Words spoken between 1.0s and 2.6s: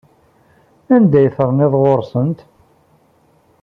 ay terniḍ ɣer-sent?